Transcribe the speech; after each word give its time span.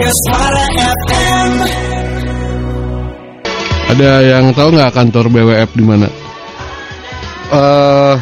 Suara 0.00 0.64
FM. 0.80 1.50
Ada 3.92 4.10
yang 4.24 4.56
tahu 4.56 4.72
nggak 4.72 4.96
kantor 4.96 5.28
BWF 5.28 5.70
di 5.76 5.84
mana? 5.84 6.08
Eh, 7.52 8.14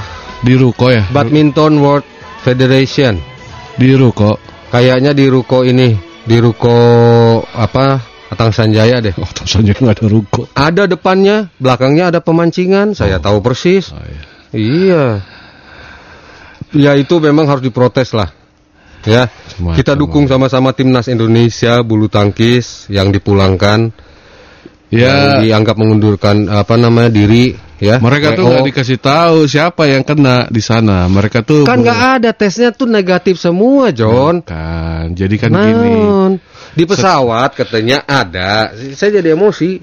Di 0.43 0.55
Ruko 0.59 0.91
ya? 0.91 1.07
Badminton 1.15 1.79
World 1.79 2.03
Federation. 2.43 3.23
Di 3.79 3.95
Ruko. 3.95 4.43
Kayaknya 4.75 5.15
di 5.15 5.31
ruko 5.31 5.63
ini, 5.65 5.97
di 6.27 6.37
ruko 6.43 6.77
apa? 7.47 8.03
Atang 8.29 8.53
Sanjaya 8.53 9.01
deh. 9.01 9.17
Oh, 9.17 9.31
terus 9.33 9.57
aja 9.57 9.73
nggak 9.73 9.97
ada 9.97 10.07
Ruko. 10.13 10.43
Ada 10.53 10.85
depannya, 10.85 11.49
belakangnya 11.57 12.13
ada 12.13 12.21
pemancingan. 12.21 12.93
Saya 12.93 13.17
tahu 13.17 13.41
persis. 13.41 13.89
Oh, 13.95 14.03
iya. 14.05 14.23
Iya. 14.53 15.05
Ya 16.77 16.93
itu 17.01 17.17
memang 17.25 17.49
harus 17.49 17.65
diprotes 17.65 18.13
lah. 18.13 18.29
Ya, 19.09 19.33
Semacam 19.49 19.77
kita 19.81 19.93
dukung 19.97 20.29
sama-sama 20.29 20.77
timnas 20.77 21.09
Indonesia 21.09 21.81
bulu 21.81 22.13
tangkis 22.13 22.93
yang 22.93 23.09
dipulangkan, 23.09 23.89
yang 24.93 25.17
Ya, 25.17 25.41
dianggap 25.41 25.81
mengundurkan 25.81 26.53
apa 26.53 26.77
namanya 26.77 27.09
diri. 27.09 27.57
Ya, 27.79 28.03
mereka 28.03 28.35
tuh 28.35 28.51
nggak 28.51 28.75
dikasih 28.75 28.99
tahu 28.99 29.47
siapa 29.47 29.87
yang 29.87 30.03
kena 30.03 30.51
di 30.51 30.59
sana. 30.59 31.07
Mereka 31.07 31.47
tuh 31.47 31.63
kan 31.63 31.79
nggak 31.79 32.03
ada 32.21 32.31
tesnya 32.35 32.75
tuh 32.75 32.91
negatif 32.91 33.39
semua, 33.39 33.95
John. 33.95 34.43
Kan, 34.43 35.15
jadi 35.15 35.35
kan 35.39 35.55
gini. 35.55 35.95
Naon? 35.95 36.33
Di 36.75 36.83
pesawat 36.83 37.55
katanya 37.55 38.03
ada. 38.03 38.75
Saya 38.75 39.23
jadi 39.23 39.39
emosi. 39.39 39.79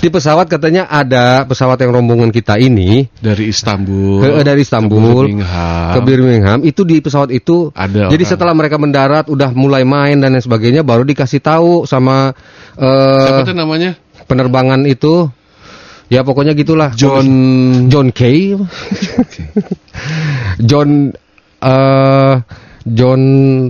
Di 0.00 0.08
pesawat 0.08 0.48
katanya 0.48 0.88
ada 0.88 1.44
pesawat 1.44 1.76
yang 1.80 1.92
rombongan 1.92 2.30
kita 2.30 2.56
ini 2.56 3.08
Dari 3.16 3.48
Istanbul. 3.48 4.20
ke, 4.20 4.28
dari 4.44 4.60
Istanbul 4.64 4.96
ke 4.96 5.36
Birmingham. 5.36 5.92
ke 5.92 6.00
Birmingham 6.00 6.58
itu 6.64 6.82
di 6.84 6.96
pesawat 7.00 7.28
itu 7.30 7.68
Ada 7.72 8.08
jadi 8.08 8.24
orang. 8.24 8.32
setelah 8.32 8.54
mereka 8.56 8.76
mendarat 8.80 9.26
udah 9.28 9.50
mulai 9.52 9.84
main 9.84 10.16
dan 10.18 10.32
lain 10.32 10.42
sebagainya 10.42 10.80
baru 10.80 11.04
dikasih 11.04 11.40
tahu 11.40 11.84
sama 11.84 12.32
eh, 12.80 13.24
Siapa 13.44 13.52
namanya? 13.52 13.96
penerbangan 14.24 14.86
itu 14.86 15.28
ya 16.10 16.26
pokoknya 16.26 16.52
gitulah 16.54 16.90
John 16.94 17.26
John 17.86 18.10
Kay 18.10 18.58
John 20.60 21.12
eh 21.60 22.34
John 22.88 23.20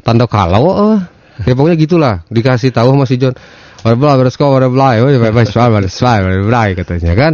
Tanda 0.00 0.26
Kalau 0.30 0.94
eh. 0.94 1.00
ya 1.44 1.52
pokoknya 1.56 1.76
gitulah 1.76 2.14
dikasih 2.30 2.70
tahu 2.70 2.94
sama 2.94 3.04
si 3.08 3.16
John 3.18 3.34
Warblay 3.80 4.14
bersko 4.20 4.44
warblay 4.52 5.00
warblay 5.00 5.32
warblay 5.32 6.18
warblay 6.20 6.68
katanya 6.76 7.12
kan 7.16 7.32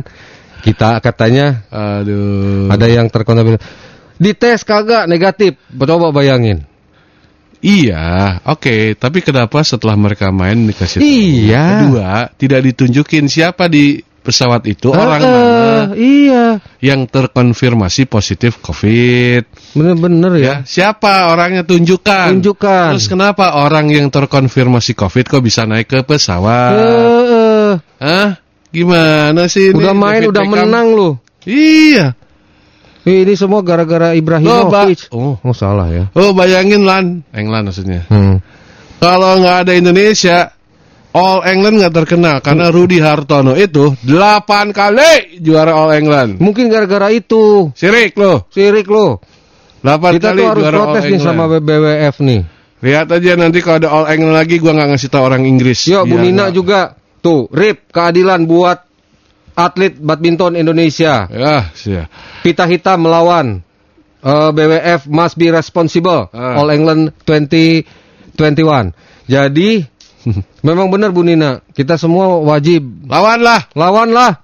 kita 0.62 0.98
katanya 1.02 1.66
Aduh. 1.70 2.70
ada 2.70 2.86
yang 2.86 3.11
terkontaminasi 3.11 3.62
dites 4.16 4.62
kagak 4.62 5.11
negatif 5.11 5.58
coba 5.74 6.11
bayangin 6.14 6.64
Iya, 7.67 8.39
oke. 8.47 8.94
Tapi 8.94 9.24
kenapa 9.24 9.64
setelah 9.64 9.97
mereka 9.97 10.28
main 10.30 10.69
dikasih 10.69 11.00
tahu? 11.00 11.08
Iya. 11.08 11.64
Kedua, 11.67 12.11
tidak 12.36 12.61
ditunjukin 12.62 13.27
siapa 13.27 13.67
di 13.67 13.98
pesawat 14.27 14.66
itu 14.66 14.91
orang 14.91 15.20
Eh, 15.20 15.30
mana 15.30 15.94
iya 15.94 16.44
yang 16.82 17.06
terkonfirmasi 17.06 18.05
positif 18.05 18.58
COVID. 18.58 19.72
bener-bener 19.72 20.33
ya 20.36 20.42
Ya, 20.42 20.55
siapa 20.62 21.30
orangnya 21.30 21.62
tunjukkan. 21.62 22.42
Tunjukkan. 22.42 22.98
Terus 22.98 23.06
kenapa 23.06 23.55
orang 23.55 23.86
yang 23.88 24.10
terkonfirmasi 24.10 24.92
COVID 24.92 25.24
kok 25.28 25.41
bisa 25.41 25.62
naik 25.62 25.86
ke 25.86 26.02
pesawat? 26.02 26.74
Eh, 26.74 27.24
eh. 27.30 27.72
Hah? 28.02 28.28
Gimana 28.68 29.46
sih 29.46 29.70
ini? 29.70 29.78
udah 29.78 29.94
main 29.94 30.20
David 30.20 30.30
udah 30.34 30.42
Beckham? 30.44 30.55
menang 30.66 30.86
loh 30.92 31.12
Iya. 31.46 32.06
ini 33.06 33.33
semua 33.33 33.62
gara-gara 33.62 34.12
Ibrahimovic 34.12 35.14
Oh. 35.14 35.38
oh 35.38 35.55
salah 35.55 35.86
ya 35.88 36.11
Oh, 36.12 36.34
bayangin 36.34 36.83
Lan, 36.83 37.22
England 37.30 37.70
maksudnya. 37.70 38.02
hmm. 38.11 38.42
Kalau 38.96 39.38
nggak 39.38 39.56
ada 39.62 39.72
Indonesia, 39.72 40.55
All 41.16 41.40
England 41.42 41.80
nggak 41.80 41.94
terkenal 41.96 42.36
karena 42.38 42.68
Rudi 42.68 43.00
Hartono 43.00 43.56
itu 43.56 43.96
8 44.04 44.12
kali 44.70 45.40
juara 45.40 45.72
All 45.72 45.96
England. 45.96 46.36
mungkin 46.36 46.68
gara-gara 46.68 47.08
itu 47.08 47.72
Sirik 47.72 48.12
loh, 48.14 48.44
sirik 48.48 48.84
loh 48.84 49.24
8 49.80 49.96
kita 50.12 50.28
kali 50.30 50.40
tuh 50.40 50.46
harus 50.46 50.60
juara 50.60 50.77
All 50.77 50.84
protes 50.84 51.02
nih 51.02 51.16
England. 51.16 51.24
sama 51.24 51.44
BWF 51.56 52.16
nih 52.20 52.42
Lihat 52.77 53.08
aja 53.08 53.32
nanti 53.34 53.58
kalau 53.60 53.78
ada 53.78 53.88
All 53.88 54.06
England 54.06 54.36
lagi 54.36 54.60
gua 54.60 54.72
nggak 54.72 54.88
ngasih 54.92 55.08
tahu 55.08 55.22
orang 55.24 55.42
Inggris. 55.42 55.88
Yuk 55.88 56.04
Bu 56.04 56.20
Nina 56.20 56.52
juga 56.52 56.92
tuh 57.18 57.48
rip 57.48 57.88
keadilan 57.88 58.44
buat 58.44 58.84
atlet 59.54 59.96
badminton 59.96 60.52
Indonesia 60.54 61.24
Ya, 61.27 61.72
siap. 61.72 62.12
pita 62.42 62.68
hitam 62.68 63.00
melawan 63.00 63.64
eh, 64.20 64.50
BWF 64.52 65.08
must 65.08 65.34
be 65.34 65.48
responsible 65.48 66.28
Ah. 66.28 66.60
All 66.60 66.68
England 66.68 67.16
2021 67.24 68.92
jadi 69.27 69.70
memang 70.67 70.87
benar 70.89 71.11
Bu 71.11 71.23
Nina 71.23 71.63
kita 71.70 71.95
semua 71.95 72.39
wajib 72.39 72.83
Lawanlah. 73.05 73.70
lawanlah 73.73 74.42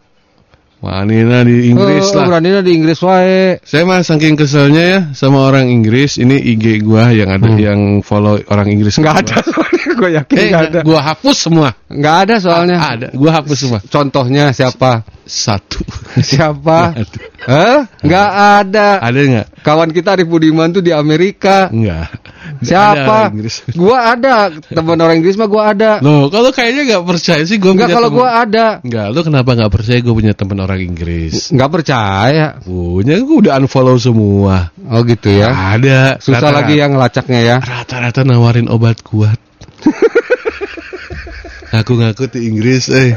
Wah, 0.79 1.07
Nina 1.07 1.47
di 1.47 1.71
Inggris 1.71 2.11
Eh, 2.11 2.19
lah. 2.19 2.27
beraninya 2.27 2.59
di 2.59 2.75
Inggris 2.75 2.99
wae 3.01 3.63
Saya 3.63 3.87
mah 3.87 4.03
saking 4.03 4.35
keselnya 4.35 4.83
ya 4.83 5.01
sama 5.15 5.47
orang 5.47 5.71
Inggris. 5.71 6.19
Ini 6.19 6.35
IG 6.35 6.83
gua 6.83 7.07
yang 7.09 7.31
ada 7.31 7.55
yang 7.55 8.03
follow 8.03 8.35
orang 8.51 8.67
Inggris. 8.67 8.99
Hmm. 8.99 9.07
nggak 9.07 9.17
ada 9.23 9.37
soalnya 9.47 9.91
gue 9.95 10.11
yakin 10.13 10.37
Eh, 10.37 10.51
ada 10.51 10.79
gua 10.83 11.01
hapus 11.05 11.37
semua. 11.39 11.69
nggak 11.87 12.17
ada 12.21 12.35
soalnya 12.37 12.77
Ada, 12.83 13.07
gua 13.15 13.31
hapus 13.31 13.59
semua. 13.61 13.79
contohnya 13.85 14.51
siapa 14.51 15.07
Satu. 15.25 15.81
siapa 16.23 16.93
Nggak 16.93 17.07
ada. 17.07 17.19
Hah? 17.43 17.79
nggak 18.01 18.31
ada 18.59 18.89
Ada 19.01 19.19
nggak? 19.25 19.47
kawan 19.61 19.91
kita 19.91 20.09
Arif 20.13 20.27
Budiman 20.27 20.69
tuh 20.69 20.79
di 20.79 20.91
Amerika 20.91 21.67
Enggak. 21.69 22.11
Ada 22.53 22.63
siapa 22.63 23.19
Inggris. 23.31 23.63
gua 23.73 24.13
ada 24.13 24.35
teman 24.65 24.95
orang 24.97 25.19
Inggris 25.19 25.35
mah 25.35 25.47
gua 25.47 25.71
ada 25.71 25.99
Loh, 25.99 26.27
kalau 26.29 26.51
kayaknya 26.51 26.83
nggak 26.89 27.05
percaya 27.05 27.43
sih 27.43 27.57
gue 27.57 27.71
nggak 27.71 27.89
kalau 27.89 28.09
temen- 28.09 28.19
gua 28.21 28.29
ada 28.41 28.67
Nggak, 28.81 29.07
lu 29.09 29.21
kenapa 29.23 29.51
nggak 29.53 29.73
percaya 29.73 29.99
gue 29.99 30.11
punya 30.13 30.33
teman 30.33 30.59
orang 30.59 30.81
Inggris? 30.81 31.51
nggak 31.51 31.71
percaya 31.73 32.47
Punya, 32.61 33.15
gue 33.17 33.37
udah 33.41 33.53
unfollow 33.57 33.95
semua. 33.97 34.71
oh 34.85 35.01
gitu 35.03 35.31
ya 35.31 35.51
Ada. 35.73 36.19
susah 36.19 36.39
Rata-rata- 36.41 36.57
lagi 36.61 36.75
yang 36.77 36.91
ngelacaknya 36.93 37.41
ya 37.41 37.57
Rata-rata 37.59 38.21
nawarin 38.23 38.67
obat 38.69 39.01
kuat. 39.01 39.39
Ngaku-ngaku 41.73 42.29
di 42.29 42.41
Inggris, 42.45 42.93
eh. 42.93 43.17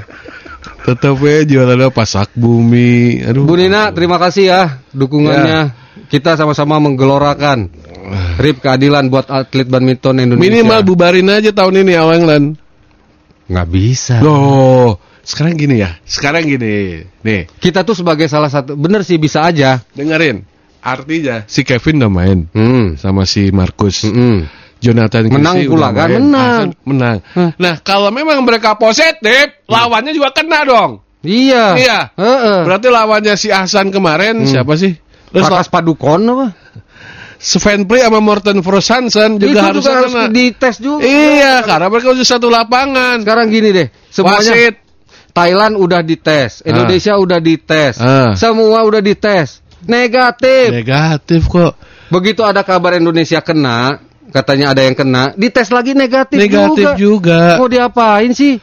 Tetap 0.86 1.18
ya 1.18 1.42
jualannya 1.42 1.90
pasak 1.90 2.30
bumi. 2.38 3.26
Aduh. 3.26 3.50
Bu 3.50 3.58
Nina 3.58 3.90
terima 3.90 4.22
kasih 4.22 4.44
ya 4.54 4.62
dukungannya 4.94 5.74
kita 6.14 6.38
sama-sama 6.38 6.78
menggelorakan 6.78 7.74
RIP 8.38 8.62
keadilan 8.62 9.10
buat 9.10 9.26
atlet 9.34 9.66
badminton 9.66 10.22
Indonesia 10.22 10.46
Minimal 10.46 10.86
bubarin 10.86 11.34
aja 11.34 11.50
tahun 11.50 11.82
ini 11.82 11.94
All 11.98 12.14
England. 12.14 12.48
nggak 13.46 13.68
bisa 13.70 14.22
Loh, 14.26 14.98
sekarang 15.26 15.58
gini 15.58 15.82
ya. 15.82 15.98
Sekarang 16.06 16.46
gini. 16.46 17.02
Nih, 17.26 17.50
kita 17.58 17.82
tuh 17.82 17.98
sebagai 17.98 18.30
salah 18.30 18.50
satu 18.50 18.78
bener 18.78 19.02
sih 19.02 19.18
bisa 19.18 19.42
aja 19.42 19.82
dengerin. 19.98 20.46
Artinya 20.86 21.50
si 21.50 21.66
Kevin 21.66 22.06
udah 22.06 22.12
main 22.14 22.40
hmm. 22.54 23.02
sama 23.02 23.26
si 23.26 23.50
Marcus. 23.50 24.06
Mm-mm. 24.06 24.46
Jonathan 24.78 25.24
Menang 25.28 25.56
Christie 25.58 25.72
pula 25.72 25.90
kan? 25.90 26.10
Menang. 26.12 26.36
Hasan 26.36 26.70
menang. 26.84 27.18
Hah. 27.34 27.52
Nah, 27.56 27.76
kalau 27.80 28.10
memang 28.10 28.42
mereka 28.42 28.76
positif, 28.76 29.64
lawannya 29.66 30.12
juga 30.12 30.30
kena 30.32 30.62
dong. 30.62 30.92
iya 31.22 31.74
Iya. 31.74 32.00
Heeh. 32.14 32.60
Berarti 32.64 32.88
lawannya 32.88 33.34
si 33.34 33.50
Hasan 33.50 33.90
kemarin 33.90 34.46
siapa 34.46 34.76
sih? 34.76 34.94
Terus 35.32 35.46
Prakas 35.46 35.68
Padukon 35.68 36.22
apa 36.26 36.48
Sven 37.36 37.84
Pri 37.84 38.00
sama 38.00 38.20
Morten 38.20 38.62
Frosansen 38.62 39.36
juga 39.36 39.70
harus 39.70 39.82
juga 39.82 39.92
harus 40.00 40.14
kena. 40.14 40.32
dites 40.32 40.76
juga 40.80 41.04
Iya, 41.04 41.62
karena 41.62 41.88
mereka 41.88 42.08
udah 42.10 42.24
satu 42.26 42.48
lapangan. 42.48 43.22
sekarang 43.22 43.48
gini 43.50 43.70
deh 43.70 43.88
semuanya 44.08 44.54
Wasit. 44.56 44.76
Thailand 45.30 45.76
udah 45.76 46.00
dites 46.00 46.64
Indonesia 46.64 47.14
udah 47.16 47.40
dites 47.40 48.00
Ah. 48.00 48.32
semua 48.34 48.82
udah 48.82 49.04
dites 49.04 49.60
negatif 49.84 50.72
Negatif 50.74 51.42
kok. 51.46 51.76
begitu 52.08 52.42
ada 52.42 52.64
kabar 52.64 52.96
Indonesia 52.96 53.44
kena 53.44 54.00
katanya 54.30 54.72
ada 54.72 54.82
yang 54.82 54.94
kena 54.94 55.34
dites 55.34 55.70
lagi 55.70 55.92
negatif, 55.92 56.38
Negatif 56.38 56.96
juga. 56.96 57.58
mau 57.58 57.68
diapain 57.68 58.32
sih 58.32 58.58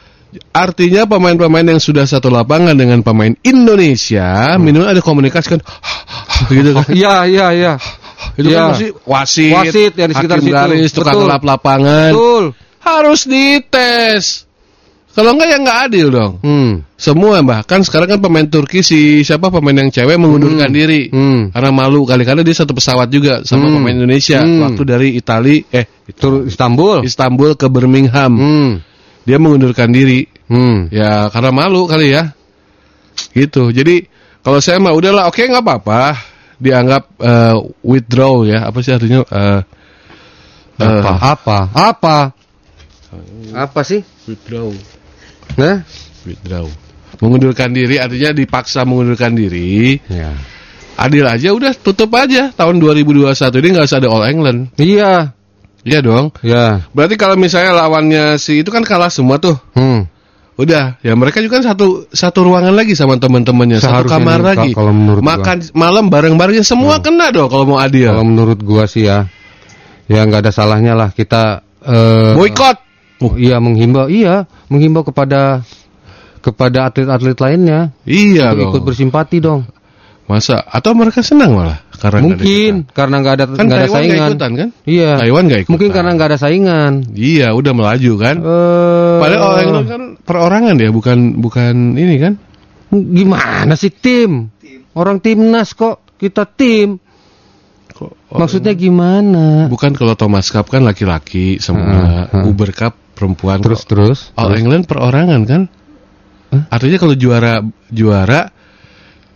Artinya 0.49 1.05
pemain-pemain 1.05 1.61
yang 1.61 1.77
sudah 1.77 2.09
satu 2.09 2.25
lapangan 2.27 2.73
dengan 2.73 3.05
pemain 3.05 3.37
Indonesia, 3.45 4.57
minimal 4.57 4.89
ada 4.89 4.97
komunikasi 4.97 5.45
kan, 5.45 5.61
gitu 6.49 6.73
kan. 6.73 6.89
iya 6.89 7.21
iya 7.23 7.47
iya 7.53 7.73
Itu 8.33 8.49
Iya. 8.49 8.57
kan 8.57 8.65
pasti 8.73 8.87
wasit, 9.05 9.53
Wasit 9.53 9.93
yang 9.93 10.09
di 10.09 10.15
sekitar 10.17 10.39
situ. 10.41 10.49
garis, 10.49 10.89
tukang 10.89 11.21
Betul. 11.21 11.29
lap 11.29 11.43
lapangan. 11.45 12.11
betul 12.11 12.43
Harus 12.81 13.21
dites. 13.23 14.49
Kalau 15.13 15.29
enggak 15.37 15.45
ya 15.53 15.57
enggak 15.61 15.79
adil 15.85 16.07
dong. 16.09 16.33
hmm. 16.41 16.71
Semua 16.97 17.37
bahkan 17.45 17.85
sekarang 17.85 18.17
kan 18.17 18.19
pemain 18.23 18.47
Turki 18.49 18.81
si 18.81 19.21
siapa 19.21 19.53
pemain 19.53 19.75
yang 19.77 19.93
cewek 19.93 20.17
mengundurkan 20.17 20.73
diri 20.73 21.11
Hmm. 21.13 21.53
karena 21.53 21.69
malu 21.69 22.01
kali-kali 22.01 22.41
dia 22.41 22.55
satu 22.57 22.73
pesawat 22.73 23.13
juga 23.13 23.45
sama 23.45 23.69
Hmm. 23.69 23.77
pemain 23.77 23.93
Indonesia 23.93 24.41
Hmm. 24.41 24.65
waktu 24.65 24.81
dari 24.81 25.09
Itali 25.13 25.61
eh 25.69 25.85
Tur 26.17 26.49
Istanbul 26.49 27.05
Istanbul 27.05 27.53
ke 27.53 27.69
Birmingham 27.69 28.33
hmm. 28.33 28.71
dia 29.27 29.37
mengundurkan 29.37 29.93
diri 29.93 30.25
Hmm. 30.49 30.89
ya 30.89 31.29
karena 31.29 31.51
malu 31.53 31.85
kali 31.85 32.09
ya 32.09 32.33
gitu 33.37 33.69
jadi 33.69 34.07
kalau 34.41 34.57
saya 34.59 34.81
mah 34.81 34.97
udahlah 34.97 35.29
oke 35.29 35.39
nggak 35.39 35.61
apa-apa 35.61 36.17
dianggap 36.57 37.03
eh, 37.19 37.55
withdraw 37.83 38.47
ya 38.47 38.65
apa 38.65 38.79
sih 38.79 38.95
artinya 38.95 39.21
eh, 39.27 39.61
eh, 40.79 41.01
apa 41.03 41.11
apa 41.37 41.57
apa 41.71 42.17
Apa 43.53 43.85
sih? 43.85 44.01
Withdraw. 44.25 44.73
Nah? 45.59 45.85
Withdraw. 46.23 46.67
Mengundurkan 47.21 47.71
diri 47.71 48.01
artinya 48.01 48.33
dipaksa 48.33 48.83
mengundurkan 48.83 49.37
diri. 49.37 49.99
Ya. 50.09 50.33
Adil 50.93 51.25
aja 51.25 51.49
udah 51.53 51.73
tutup 51.73 52.13
aja 52.13 52.53
tahun 52.53 52.77
2021 52.77 53.33
ini 53.33 53.67
nggak 53.73 53.87
usah 53.89 53.99
ada 54.01 54.09
All 54.09 54.25
England. 54.29 54.73
Iya. 54.77 55.33
Iya 55.83 55.99
dong. 55.99 56.31
Ya. 56.41 56.87
Berarti 56.95 57.15
kalau 57.19 57.35
misalnya 57.35 57.75
lawannya 57.75 58.39
si 58.39 58.63
itu 58.63 58.71
kan 58.71 58.87
kalah 58.87 59.11
semua 59.11 59.37
tuh. 59.37 59.59
Hmm. 59.75 60.07
Udah, 60.53 61.01
ya 61.01 61.17
mereka 61.17 61.41
juga 61.41 61.57
kan 61.57 61.73
satu 61.73 62.05
satu 62.13 62.45
ruangan 62.45 62.77
lagi 62.77 62.93
sama 62.93 63.17
teman-temannya, 63.17 63.81
satu 63.81 64.05
kamar 64.05 64.37
nih, 64.37 64.47
lagi. 64.53 64.71
Kalau 64.77 64.93
menurut 64.93 65.25
gua. 65.25 65.33
Makan 65.33 65.57
malam 65.73 66.05
bareng-bareng 66.13 66.61
semua 66.61 67.01
kena 67.01 67.33
dong 67.33 67.49
kalau 67.49 67.65
mau 67.65 67.81
adil. 67.81 68.13
Kalau 68.13 68.21
menurut 68.21 68.61
gua 68.61 68.85
sih 68.85 69.09
ya, 69.09 69.25
ya 70.05 70.21
nggak 70.21 70.45
ada 70.45 70.51
salahnya 70.53 70.93
lah 70.93 71.09
kita 71.09 71.65
eh 71.81 72.37
Boykot. 72.37 72.92
Oh, 73.21 73.33
iya 73.35 73.59
menghimbau, 73.59 74.07
iya 74.07 74.47
menghimbau 74.71 75.03
kepada 75.03 75.61
kepada 76.43 76.91
atlet-atlet 76.91 77.39
lainnya 77.39 77.79
Iya 78.03 78.51
untuk 78.51 78.59
dong. 78.59 78.71
ikut 78.75 78.81
bersimpati 78.83 79.37
dong. 79.39 79.61
Masa 80.23 80.63
atau 80.63 80.95
mereka 80.95 81.19
senang 81.19 81.51
malah 81.51 81.83
karena 81.99 82.19
Mungkin 82.23 82.73
karena 82.91 83.15
nggak 83.19 83.33
ada 83.35 83.45
kan 83.47 83.63
nggak 83.67 83.79
ada 83.79 83.87
Taiwan 83.87 83.99
saingan. 84.03 84.29
ikutan 84.31 84.51
kan? 84.55 84.69
Iya. 84.83 85.11
Taiwan 85.19 85.43
nggak 85.47 85.59
ikutan. 85.63 85.71
Mungkin 85.75 85.89
karena 85.91 86.09
nggak 86.15 86.29
ada 86.31 86.39
saingan. 86.39 86.93
Iya, 87.11 87.47
udah 87.51 87.71
melaju 87.75 88.11
kan. 88.19 88.35
Eh, 88.39 89.15
Padahal 89.19 89.41
All 89.43 89.59
England 89.63 89.87
kan 89.87 90.01
perorangan 90.23 90.75
ya, 90.79 90.89
bukan 90.91 91.17
bukan 91.39 91.75
ini 91.95 92.15
kan? 92.19 92.33
gimana 92.93 93.73
sih 93.73 93.89
tim? 93.91 94.53
Orang 94.93 95.17
timnas 95.19 95.73
kok 95.73 96.05
kita 96.15 96.45
tim. 96.45 97.01
Kok 97.89 98.35
Maksudnya 98.35 98.73
gimana? 98.73 99.67
Bukan 99.67 99.91
kalau 99.93 100.13
Thomas 100.15 100.49
Cup 100.49 100.69
kan 100.69 100.81
laki-laki 100.81 101.57
semua, 101.59 101.83
Heeh, 101.89 102.25
heeh. 102.31 102.43
Uber 102.47 102.71
Cup 102.71 102.93
perempuan. 103.23 103.63
Terus 103.63 103.81
kok. 103.81 103.89
terus. 103.95 104.19
All 104.35 104.51
terus. 104.51 104.59
England 104.59 104.83
perorangan 104.83 105.41
kan? 105.47 105.61
Hah? 106.51 106.63
Artinya 106.69 106.97
kalau 106.99 107.15
juara 107.15 107.63
juara 107.87 108.51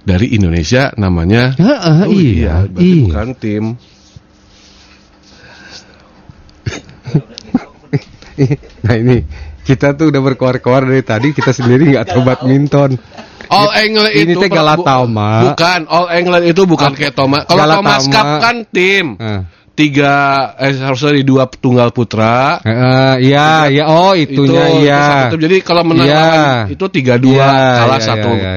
dari 0.03 0.31
Indonesia 0.31 0.91
namanya 0.95 1.55
Heeh, 1.55 1.97
Oh 2.03 2.11
iya, 2.11 2.67
berarti 2.67 2.83
iya. 2.83 3.03
bukan 3.07 3.29
tim. 3.35 3.65
nah 8.85 8.95
ini 8.95 9.25
kita 9.63 9.97
tuh 9.97 10.13
udah 10.13 10.21
berkoar-koar 10.23 10.87
dari 10.87 11.03
tadi 11.03 11.33
kita 11.33 11.51
sendiri 11.51 11.91
nggak 11.91 12.07
tahu 12.07 12.21
badminton. 12.23 12.95
All 13.47 13.71
England 13.79 14.11
Ini 14.11 14.35
itu 14.35 14.47
Galatama. 14.47 15.31
bu- 15.39 15.55
Bukan, 15.55 15.79
All 15.87 16.07
England 16.11 16.45
itu 16.47 16.61
bukan 16.67 16.91
kayak 16.91 17.15
Thomas. 17.15 17.47
Kalau. 17.47 17.79
Thomas 17.79 18.03
Cup 18.07 18.27
kan 18.43 18.55
tim. 18.67 19.15
Eh, 19.15 19.41
Tiga 19.77 20.13
eh 20.57 20.73
harusnya 20.73 21.13
di 21.13 21.21
dua 21.21 21.45
tunggal 21.45 21.93
putra. 21.93 22.57
eh, 22.65 23.29
iya, 23.29 23.69
iya, 23.69 23.85
oh 23.85 24.17
itunya 24.17 24.65
itu, 24.73 24.81
iya. 24.89 25.29
itu. 25.29 25.37
Jadi 25.37 25.55
kalau 25.61 25.85
menang 25.85 26.09
Iya. 26.09 26.17
lawan 26.17 26.73
itu 26.73 26.85
tiga 26.89 27.21
dua, 27.21 27.45
Iya, 27.45 27.77
kalah 27.85 27.99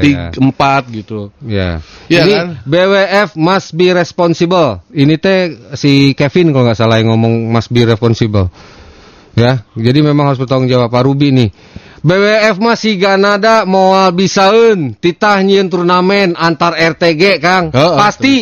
iya, 0.01 0.17
empat 0.33 0.83
gitu. 0.89 1.29
Ya. 1.45 1.85
Iya 2.09 2.21
Ini 2.25 2.33
kan? 2.33 2.47
BWF 2.65 3.29
must 3.37 3.77
be 3.77 3.93
responsible. 3.93 4.81
Ini 4.89 5.21
teh 5.21 5.41
si 5.77 6.17
Kevin 6.17 6.57
kalau 6.57 6.73
nggak 6.73 6.81
salah 6.81 6.97
yang 6.97 7.13
ngomong 7.13 7.53
must 7.53 7.69
be 7.69 7.85
responsible. 7.85 8.49
Ya, 9.37 9.63
jadi 9.77 10.01
memang 10.01 10.27
harus 10.33 10.41
bertanggung 10.41 10.73
jawab 10.73 10.89
Pak 10.89 11.05
Ruby 11.05 11.37
nih. 11.37 11.51
BWF 12.01 12.57
masih 12.65 12.97
ganada 12.97 13.69
moal 13.69 14.09
bisaun 14.17 14.97
titah 14.97 15.37
nyieun 15.45 15.69
turnamen 15.69 16.33
antar 16.33 16.73
RTG 16.73 17.37
Kang. 17.45 17.69
Oh, 17.77 18.01
pasti 18.01 18.41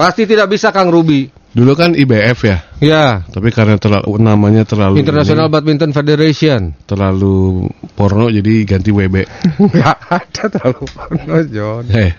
pasti 0.00 0.24
tidak 0.24 0.48
bisa 0.48 0.72
Kang 0.72 0.88
Ruby. 0.88 1.28
Dulu 1.50 1.74
kan 1.74 1.92
IBF 1.92 2.38
ya, 2.46 2.62
Ya, 2.78 3.04
tapi 3.26 3.50
karena 3.50 3.74
terlalu 3.74 4.22
namanya 4.22 4.62
terlalu 4.62 5.02
International 5.02 5.50
ini, 5.50 5.52
Badminton 5.52 5.90
Federation. 5.90 6.60
terlalu 6.86 7.66
porno 7.92 8.30
jadi 8.30 8.62
ganti 8.64 8.88
WB. 8.88 9.26
Enggak 9.58 9.98
ada 10.22 10.44
terlalu 10.46 10.84
porno, 10.88 11.36
John. 11.50 11.84
Eh. 11.90 12.14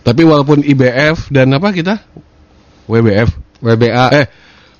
Tapi 0.00 0.22
walaupun 0.24 0.64
IBF 0.64 1.28
dan 1.28 1.52
apa 1.52 1.68
kita? 1.70 2.00
WBF. 2.88 3.28
WBA, 3.60 4.06
Eh, 4.16 4.26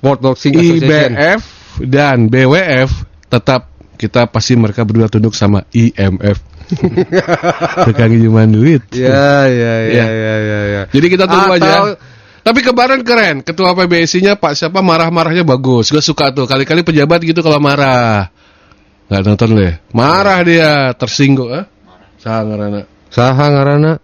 World 0.01 0.21
Boxing 0.21 0.53
Association. 0.57 0.81
IBF 1.13 1.41
dan 1.85 2.17
BWF 2.29 2.89
tetap 3.25 3.69
kita 3.95 4.25
pasti 4.25 4.57
mereka 4.57 4.81
berdua 4.85 5.05
tunduk 5.05 5.37
sama 5.37 5.65
IMF. 5.69 6.41
Tukang 7.87 8.09
pinjaman 8.11 8.49
duit. 8.51 8.81
Ya, 8.91 9.45
ya, 9.47 9.73
ya, 9.85 9.93
Ya. 9.93 10.05
ya, 10.05 10.35
ya, 10.39 10.59
ya. 10.65 10.81
Jadi 10.89 11.07
kita 11.07 11.25
tunggu 11.29 11.55
Atau- 11.55 11.61
aja. 11.61 11.97
Tapi 12.45 12.61
kemarin 12.61 13.01
keren, 13.01 13.41
ketua 13.41 13.73
PBSI-nya 13.73 14.37
Pak 14.37 14.53
siapa 14.53 14.85
marah-marahnya 14.85 15.41
bagus. 15.41 15.89
Gue 15.89 16.05
suka 16.05 16.29
tuh, 16.29 16.45
kali-kali 16.45 16.85
pejabat 16.85 17.25
gitu 17.25 17.41
kalau 17.41 17.57
marah. 17.57 18.29
Nggak 19.09 19.21
nonton 19.25 19.49
lu 19.57 19.61
ya? 19.65 19.73
Marah 19.89 20.45
dia, 20.45 20.93
tersinggung. 20.93 21.49
Eh? 21.49 21.65
Sangarana. 22.21 22.85
Saha 23.09 23.45
ngaranna? 23.49 23.97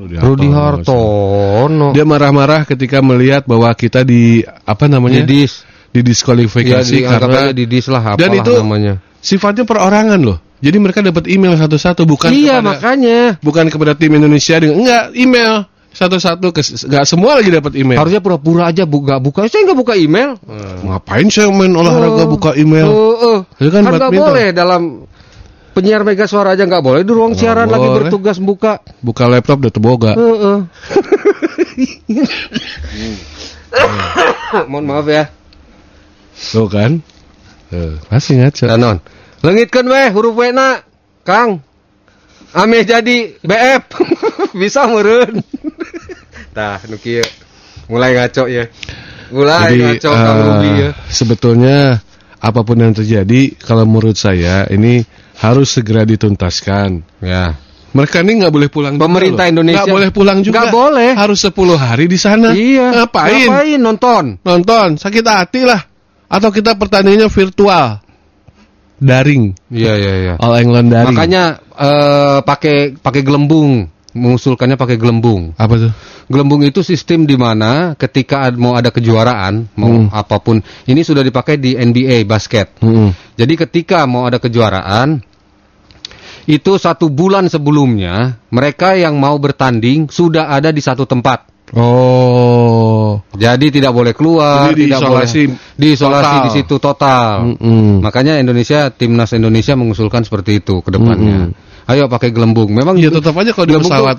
Rudi 0.00 0.48
Hartono. 0.48 1.92
Dia 1.92 2.08
marah-marah 2.08 2.64
ketika 2.64 3.04
melihat 3.04 3.44
bahwa 3.44 3.68
kita 3.76 4.00
di 4.00 4.40
apa 4.44 4.88
namanya? 4.88 5.20
Didis. 5.20 5.68
Didiskualifikasi 5.90 6.96
Ya, 6.96 7.18
karena 7.18 7.50
Didis 7.50 7.86
lah, 7.86 8.14
dan 8.14 8.30
itu 8.32 8.52
namanya. 8.54 9.02
sifatnya 9.18 9.66
perorangan 9.66 10.20
loh. 10.20 10.38
Jadi 10.60 10.76
mereka 10.76 11.00
dapat 11.00 11.24
email 11.26 11.56
satu-satu 11.56 12.04
bukan 12.04 12.28
iya, 12.30 12.60
kepada 12.60 12.68
makanya. 12.76 13.18
bukan 13.40 13.64
kepada 13.66 13.92
tim 13.96 14.12
Indonesia 14.12 14.60
dengan 14.60 14.76
enggak 14.78 15.04
email 15.14 15.64
satu-satu 15.90 16.52
ke 16.52 16.60
enggak 16.86 17.04
semua 17.08 17.40
lagi 17.40 17.48
dapat 17.48 17.72
email. 17.74 17.96
Harusnya 17.96 18.20
pura-pura 18.20 18.68
aja 18.68 18.84
buka 18.84 19.16
buka. 19.18 19.48
Saya 19.48 19.66
nggak 19.66 19.78
buka 19.80 19.94
email. 19.96 20.36
Ngapain 20.84 21.26
saya 21.26 21.48
main 21.48 21.72
olahraga 21.72 22.22
Oh, 22.22 22.30
buka 22.30 22.50
email? 22.54 22.86
Oh, 22.86 23.14
oh. 23.16 23.38
Itu 23.56 23.72
Kan 23.72 23.82
kan 23.82 23.96
nggak 23.98 24.12
boleh 24.12 24.46
dalam 24.52 25.08
penyiar 25.72 26.04
mega 26.04 26.28
suara 26.28 26.52
aja 26.52 26.62
nggak 26.62 26.84
boleh 26.84 27.02
di 27.02 27.10
ruang 27.10 27.32
Nggak 27.32 27.40
siaran 27.40 27.66
lagi 27.66 27.88
boleh. 27.88 27.96
bertugas 28.06 28.36
buka. 28.36 28.84
Buka 29.00 29.24
laptop 29.32 29.64
udah 29.64 29.72
terboga. 29.72 30.12
Heeh. 30.12 30.58
Mohon 34.68 34.84
maaf 34.84 35.06
ya. 35.08 35.24
Tuh 36.40 36.66
kan? 36.66 37.04
Eh, 37.70 37.94
masih 38.08 38.40
ngaco. 38.40 38.64
Danon. 38.66 38.96
Lengitkan 39.40 39.84
weh 39.86 40.08
huruf 40.10 40.34
W 40.34 40.50
na, 40.50 40.80
Kang. 41.22 41.60
Ame 42.50 42.82
jadi 42.82 43.36
BF. 43.40 43.82
Bisa 44.60 44.88
meureun. 44.90 45.38
Tah, 46.56 46.82
nu 46.90 46.98
kieu. 46.98 47.22
Mulai 47.86 48.16
ngaco 48.18 48.50
ya. 48.50 48.66
Mulai 49.30 49.70
Jadi 49.70 49.82
ngaco 49.86 50.10
Kang 50.10 50.26
eh, 50.34 50.42
Ruby 50.42 50.70
ya. 50.74 50.90
sebetulnya 51.06 51.78
apa 52.40 52.60
pun 52.66 52.82
yang 52.82 52.90
terjadi 52.90 53.54
kalau 53.62 53.86
menurut 53.86 54.18
saya 54.18 54.66
ini 54.66 55.06
harus 55.38 55.70
segera 55.70 56.02
dituntaskan. 56.02 57.22
Ya. 57.22 57.54
Mereka 57.90 58.22
ini 58.22 58.42
nggak 58.42 58.54
boleh 58.54 58.70
pulang 58.70 58.94
juga 58.98 59.06
Pemerintah 59.06 59.46
loh. 59.46 59.52
Indonesia- 59.54 59.78
nggak 59.82 59.94
boleh 59.94 60.10
pulang 60.10 60.38
juga. 60.42 60.54
Nggak 60.58 60.74
boleh. 60.74 61.10
Harus 61.14 61.38
10 61.42 61.74
hari 61.78 62.04
di 62.06 62.18
sana. 62.18 62.50
Iya. 62.54 62.86
Ngapain? 63.02 63.46
Ngapain 63.50 63.78
nonton? 63.82 64.24
Nonton, 64.42 64.88
sakit 64.98 65.22
hati 65.26 65.62
lah. 65.66 65.89
Atau 66.30 66.54
kita 66.54 66.78
pertandingannya 66.78 67.26
virtual. 67.26 67.98
Daring. 69.00 69.56
Iya, 69.72 69.92
iya, 69.98 70.14
iya. 70.22 70.34
All 70.38 70.60
England 70.62 70.94
daring. 70.94 71.16
Makanya 71.16 71.58
eh, 71.74 72.38
pakai 72.46 72.94
pakai 73.00 73.26
gelembung, 73.26 73.88
mengusulkannya 74.14 74.76
pakai 74.78 74.94
gelembung. 75.00 75.56
apa 75.58 75.74
tuh? 75.88 75.92
Gelembung 76.30 76.62
itu 76.62 76.86
sistem 76.86 77.26
di 77.26 77.34
mana 77.34 77.98
ketika 77.98 78.54
mau 78.54 78.78
ada 78.78 78.94
kejuaraan, 78.94 79.66
mau 79.74 79.90
Hmm. 79.90 80.14
apa 80.14 80.38
pun, 80.38 80.62
ini 80.86 81.02
sudah 81.02 81.26
dipakai 81.26 81.58
di 81.58 81.74
NBA 81.74 82.22
basket. 82.22 82.78
Hmm. 82.78 83.10
Jadi 83.34 83.58
ketika 83.66 84.06
mau 84.06 84.30
ada 84.30 84.38
kejuaraan, 84.38 85.26
itu 86.46 86.72
satu 86.78 87.10
bulan 87.10 87.50
sebelumnya 87.50 88.38
mereka 88.54 88.94
yang 88.94 89.18
mau 89.18 89.34
bertanding 89.42 90.06
sudah 90.06 90.54
ada 90.54 90.70
di 90.70 90.78
satu 90.78 91.02
tempat. 91.02 91.50
Oh. 91.74 92.59
Jadi 93.32 93.66
tidak 93.70 93.92
boleh 93.92 94.12
keluar, 94.12 94.70
Jadi 94.70 94.86
tidak 94.88 94.98
diisolasi 95.02 95.42
boleh 95.46 95.76
diisolasi 95.76 96.24
total. 96.26 96.44
di 96.44 96.50
situ 96.52 96.74
total. 96.76 97.30
Mm-mm. 97.54 97.88
Makanya 98.02 98.34
Indonesia 98.38 98.90
timnas 98.90 99.30
Indonesia 99.32 99.74
mengusulkan 99.74 100.22
seperti 100.22 100.58
itu 100.58 100.80
ke 100.80 100.90
depannya. 100.90 101.52
Ayo 101.86 102.06
pakai 102.06 102.30
gelembung. 102.30 102.70
Memang 102.70 102.96
Ya 102.96 103.10
tetap 103.10 103.34
aja 103.34 103.50
kalau 103.50 103.66
di 103.66 103.74
gelembung 103.74 103.90
pesawat 103.90 104.18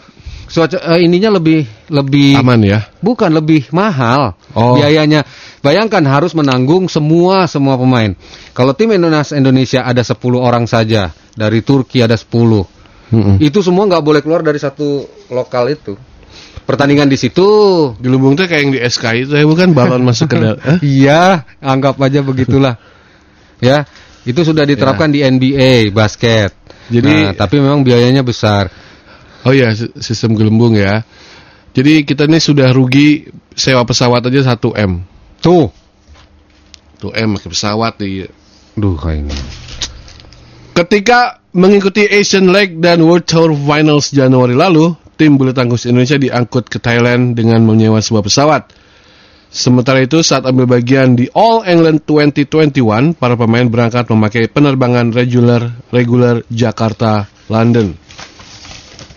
cuaca 0.51 0.77
eh, 0.84 1.08
ininya 1.08 1.39
lebih 1.39 1.63
lebih 1.88 2.36
aman 2.36 2.60
ya. 2.60 2.84
bukan 3.00 3.31
lebih 3.31 3.72
mahal 3.72 4.36
Oh. 4.51 4.75
biayanya. 4.75 5.24
Bayangkan 5.63 6.03
harus 6.03 6.36
menanggung 6.36 6.91
semua 6.91 7.48
semua 7.48 7.79
pemain. 7.79 8.12
Kalau 8.51 8.75
tim 8.75 8.91
Indonesia 8.91 9.31
Indonesia 9.31 9.79
ada 9.88 10.03
10 10.03 10.20
orang 10.36 10.67
saja, 10.67 11.15
dari 11.31 11.63
Turki 11.63 12.03
ada 12.03 12.20
10. 12.20 12.67
Mm-mm. 13.15 13.39
Itu 13.39 13.63
semua 13.63 13.88
nggak 13.88 14.03
boleh 14.03 14.20
keluar 14.20 14.43
dari 14.43 14.60
satu 14.60 15.08
lokal 15.31 15.72
itu. 15.72 15.96
Pertandingan 16.71 17.07
di 17.07 17.19
situ. 17.19 17.47
Di 17.99 18.07
Lumbung 18.07 18.33
tuh 18.33 18.47
kayak 18.47 18.61
yang 18.63 18.71
di 18.71 18.79
SK 18.79 19.03
itu 19.27 19.33
ya 19.35 19.43
bukan 19.43 19.75
balon 19.75 20.01
masuk 20.01 20.31
ke 20.31 20.35
dalam. 20.39 20.55
Eh? 20.71 20.77
Iya, 20.81 21.43
anggap 21.59 21.99
aja 21.99 22.23
begitulah. 22.23 22.79
ya, 23.59 23.85
itu 24.23 24.41
sudah 24.41 24.65
diterapkan 24.65 25.11
di 25.11 25.21
NBA 25.21 25.91
basket. 25.91 26.55
Jadi- 26.89 27.29
Nah, 27.29 27.35
tapi 27.35 27.61
memang 27.61 27.83
biayanya 27.83 28.25
besar. 28.25 28.71
Oh 29.43 29.53
ya, 29.53 29.69
si- 29.73 29.91
sistem 29.99 30.33
gelembung 30.33 30.73
ya. 30.73 31.05
Jadi 31.71 32.03
kita 32.03 32.25
ini 32.25 32.37
sudah 32.37 32.73
rugi 32.73 33.29
sewa 33.53 33.85
pesawat 33.85 34.25
aja 34.25 34.53
1 34.53 34.73
M. 34.75 35.01
Tuh, 35.39 35.69
1 36.99 37.13
M 37.15 37.37
pakai 37.37 37.49
pesawat 37.49 37.93
di 37.97 38.25
Duh 38.71 38.95
kayak 38.95 39.23
ini. 39.23 39.35
Ketika 40.71 41.43
mengikuti 41.51 42.07
Asian 42.07 42.47
League 42.49 42.79
dan 42.79 43.03
World 43.03 43.27
Tour 43.27 43.51
Finals 43.51 44.09
Januari 44.09 44.55
lalu, 44.55 44.95
tim 45.21 45.37
bulu 45.37 45.53
tangkis 45.53 45.85
Indonesia 45.85 46.17
diangkut 46.17 46.65
ke 46.65 46.81
Thailand 46.81 47.37
dengan 47.37 47.61
menyewa 47.61 48.01
sebuah 48.01 48.25
pesawat. 48.25 48.73
Sementara 49.53 50.01
itu, 50.01 50.25
saat 50.25 50.49
ambil 50.49 50.65
bagian 50.65 51.13
di 51.13 51.29
All 51.37 51.61
England 51.69 52.09
2021, 52.09 53.13
para 53.21 53.37
pemain 53.37 53.69
berangkat 53.69 54.09
memakai 54.09 54.49
penerbangan 54.49 55.13
regular 55.13 55.69
regular 55.93 56.41
Jakarta 56.49 57.29
London. 57.53 57.93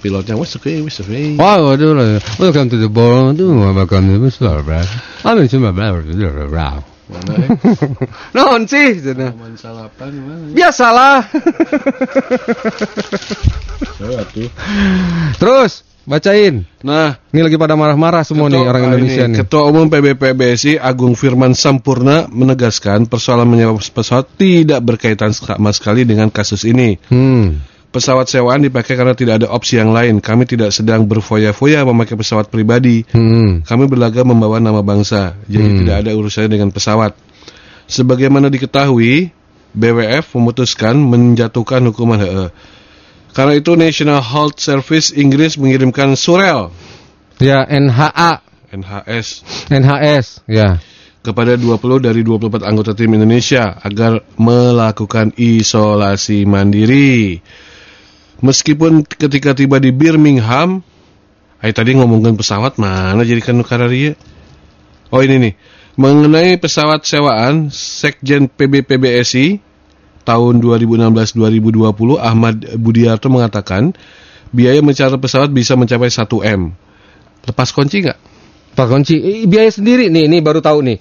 Pilotnya 0.05 0.37
wes 0.37 0.53
oke, 0.61 0.69
wes 0.85 1.01
oke. 1.01 1.41
Wow, 1.41 1.73
waduh 1.73 1.97
lah. 1.97 2.21
Welcome 2.37 2.69
to 2.69 2.77
the 2.77 2.93
ball. 2.93 3.33
Welcome 3.33 4.05
to 4.13 4.21
the 4.21 4.37
ball, 4.37 4.61
bro. 4.61 4.85
I'm 5.25 5.41
in 5.41 5.49
Sumba, 5.49 5.73
bro. 5.73 6.85
Mana 7.05 7.37
eh? 7.37 7.49
Non 8.37 8.65
sih, 8.65 8.97
sana. 9.01 9.29
Taman 9.33 9.61
Salapan 9.61 10.13
mana? 10.25 10.49
Biasalah. 10.57 11.29
Terus 15.41 15.85
bacain. 16.05 16.65
Nah, 16.81 17.17
Ini 17.33 17.41
lagi 17.41 17.57
pada 17.57 17.75
marah-marah 17.75 18.23
semua 18.23 18.47
nih 18.47 18.61
Ketua- 18.61 18.71
orang 18.71 18.83
ah, 18.83 18.89
Indonesia 18.93 19.25
ini, 19.25 19.31
nih. 19.33 19.39
Ketua 19.43 19.63
Umum 19.67 19.87
PB 19.89 20.07
PBSI 20.15 20.73
Agung 20.77 21.17
Firman 21.17 21.53
Sampurna 21.53 22.29
menegaskan 22.29 23.09
persoalan 23.09 23.49
menyewa 23.49 23.73
pesawat 23.75 24.29
tidak 24.37 24.81
berkaitan 24.85 25.33
sama 25.33 25.73
sekali 25.73 26.05
dengan 26.05 26.29
kasus 26.29 26.63
ini. 26.65 27.01
Hmm. 27.09 27.65
Pesawat 27.89 28.27
sewaan 28.27 28.59
dipakai 28.61 28.99
karena 28.99 29.15
tidak 29.15 29.39
ada 29.39 29.55
opsi 29.55 29.79
yang 29.79 29.95
lain. 29.95 30.19
Kami 30.19 30.45
tidak 30.45 30.75
sedang 30.75 31.07
berfoya-foya 31.07 31.87
memakai 31.87 32.19
pesawat 32.19 32.51
pribadi. 32.51 33.07
Hmm. 33.15 33.63
Kami 33.63 33.87
berlaga 33.87 34.27
membawa 34.27 34.59
nama 34.59 34.83
bangsa, 34.83 35.39
jadi 35.47 35.63
Hmm. 35.63 35.79
tidak 35.83 35.97
ada 36.03 36.11
urusannya 36.11 36.51
dengan 36.51 36.75
pesawat. 36.75 37.15
Sebagaimana 37.87 38.51
diketahui, 38.51 39.31
BWF 39.75 40.35
memutuskan 40.35 40.95
menjatuhkan 40.99 41.83
hukuman 41.87 42.19
HE. 42.19 42.47
Karena 43.35 43.59
itu 43.59 43.75
National 43.75 44.23
Health 44.23 44.63
Service 44.63 45.11
Inggris 45.11 45.59
mengirimkan 45.59 46.15
surel 46.15 46.71
Ya 47.43 47.67
NHA, 47.67 48.47
NHS 48.71 49.43
NHS, 49.75 50.47
ya. 50.47 50.79
kepada 51.27 51.59
20 51.59 51.99
dari 51.99 52.23
24 52.23 52.63
anggota 52.63 52.95
tim 52.95 53.11
Indonesia 53.11 53.75
agar 53.83 54.23
melakukan 54.39 55.35
isolasi 55.35 56.47
mandiri. 56.47 57.43
Meskipun 58.39 59.03
ketika 59.03 59.51
tiba 59.51 59.83
di 59.83 59.91
Birmingham, 59.91 60.87
Ay 61.65 61.73
tadi 61.73 61.97
ngomongin 61.97 62.37
pesawat 62.37 62.77
mana 62.77 63.25
jadi 63.25 63.41
kan 63.41 63.57
kararia? 63.65 64.21
Oh 65.09 65.25
ini 65.25 65.41
nih, 65.41 65.55
mengenai 65.97 66.61
pesawat 66.61 67.09
sewaan, 67.09 67.73
Sekjen 67.73 68.53
PBPBSI 68.53 69.65
tahun 70.25 70.59
2016-2020 70.65 72.19
Ahmad 72.19 72.57
Budiarto 72.81 73.29
mengatakan 73.29 73.93
biaya 74.51 74.81
mencatat 74.81 75.21
pesawat 75.21 75.53
bisa 75.53 75.77
mencapai 75.77 76.09
1 76.09 76.25
M. 76.59 76.73
Lepas 77.45 77.71
kunci 77.77 78.03
nggak? 78.03 78.35
Pak 78.75 78.91
Kunci, 78.91 79.47
biaya 79.47 79.71
sendiri 79.71 80.11
nih, 80.11 80.27
ini 80.27 80.43
baru 80.43 80.59
tahu 80.59 80.83
nih. 80.83 80.99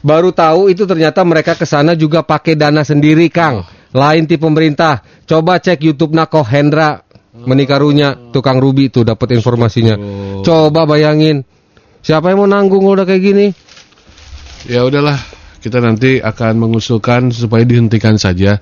Baru 0.00 0.30
tahu 0.30 0.70
itu 0.70 0.86
ternyata 0.86 1.26
mereka 1.26 1.58
ke 1.58 1.66
sana 1.66 1.98
juga 1.98 2.22
pakai 2.22 2.54
dana 2.54 2.86
sendiri, 2.86 3.26
Kang. 3.28 3.66
Lain 3.90 4.24
di 4.24 4.38
pemerintah. 4.38 5.02
Coba 5.26 5.58
cek 5.58 5.82
YouTube 5.82 6.14
Nako 6.14 6.46
Hendra 6.46 7.02
menikarunya 7.34 8.30
tukang 8.30 8.62
Ruby 8.62 8.88
itu 8.88 9.02
dapat 9.02 9.34
informasinya. 9.34 9.98
Oh. 9.98 10.46
Coba 10.46 10.86
bayangin. 10.86 11.42
Siapa 12.00 12.32
yang 12.32 12.46
mau 12.46 12.48
nanggung 12.48 12.86
udah 12.86 13.04
kayak 13.04 13.22
gini? 13.22 13.46
Ya 14.70 14.86
udahlah, 14.86 15.18
kita 15.60 15.78
nanti 15.78 16.18
akan 16.18 16.56
mengusulkan 16.56 17.30
supaya 17.30 17.62
dihentikan 17.62 18.16
saja 18.16 18.58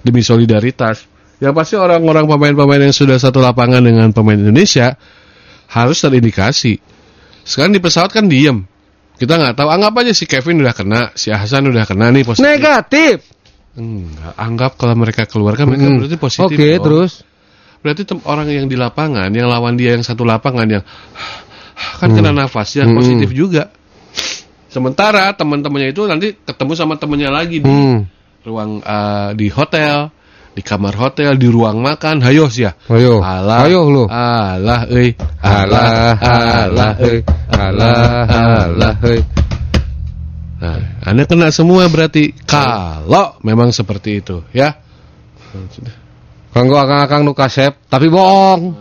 demi 0.00 0.22
solidaritas. 0.22 1.04
Yang 1.36 1.52
pasti 1.52 1.74
orang-orang 1.76 2.24
pemain-pemain 2.24 2.88
yang 2.88 2.96
sudah 2.96 3.20
satu 3.20 3.44
lapangan 3.44 3.84
dengan 3.84 4.08
pemain 4.16 4.38
Indonesia 4.40 4.96
harus 5.68 5.98
terindikasi. 6.00 6.80
Sekarang 7.44 7.76
di 7.76 7.82
pesawat 7.82 8.08
kan 8.14 8.24
diem. 8.24 8.64
Kita 9.20 9.36
nggak 9.36 9.54
tahu. 9.56 9.68
Anggap 9.68 9.92
aja 10.00 10.12
si 10.16 10.24
Kevin 10.24 10.64
udah 10.64 10.72
kena, 10.72 11.12
si 11.12 11.28
Hasan 11.28 11.68
udah 11.68 11.84
kena 11.84 12.08
nih 12.08 12.24
positif. 12.24 12.46
Negatif. 12.46 13.16
Enggak, 13.76 14.32
anggap 14.40 14.72
kalau 14.80 14.96
mereka 14.96 15.28
keluar 15.28 15.52
kan 15.52 15.68
mereka 15.68 15.84
Hmm. 15.84 16.00
berarti 16.00 16.16
positif. 16.16 16.56
Oke, 16.56 16.68
dong. 16.80 16.84
terus. 16.88 17.12
Berarti 17.84 18.02
orang 18.24 18.48
yang 18.48 18.66
di 18.72 18.76
lapangan, 18.76 19.28
yang 19.36 19.52
lawan 19.52 19.76
dia 19.76 19.92
yang 19.92 20.04
satu 20.04 20.24
lapangan 20.24 20.64
yang 20.64 20.84
kan 22.00 22.08
kena 22.08 22.32
nafas 22.32 22.72
yang 22.80 22.92
Hmm. 22.92 22.98
positif 23.04 23.28
juga. 23.36 23.68
Sementara 24.76 25.32
teman-temannya 25.32 25.96
itu 25.96 26.04
nanti 26.04 26.36
ketemu 26.36 26.72
sama 26.76 27.00
temannya 27.00 27.32
lagi 27.32 27.64
di 27.64 27.72
Hmm. 27.72 28.04
ruang 28.44 28.84
eh, 28.84 29.32
di 29.32 29.48
hotel, 29.48 30.12
di 30.52 30.60
kamar 30.60 30.92
hotel, 31.00 31.40
di 31.40 31.48
ruang 31.48 31.80
makan. 31.80 32.20
Hayo 32.20 32.52
sih 32.52 32.68
ya. 32.68 32.76
Ayo. 32.92 33.24
Alah, 33.24 33.64
Ayo 33.64 33.88
lu. 33.88 34.04
Alah, 34.04 34.84
euy. 34.92 35.16
Alah, 35.40 36.12
alah, 36.20 36.92
hei. 37.00 37.24
Alah, 37.56 38.28
alah, 38.28 38.94
hei. 39.00 39.24
Nah, 40.60 40.76
Anda 41.08 41.24
kena 41.24 41.48
semua 41.48 41.88
berarti 41.88 42.36
kalau 42.44 43.40
memang 43.40 43.72
seperti 43.72 44.20
itu, 44.20 44.44
ya. 44.52 44.76
Kanggo 46.52 46.76
akang-akang 46.76 47.24
nu 47.24 47.32
kasep, 47.32 47.88
tapi 47.88 48.12
bohong. 48.12 48.76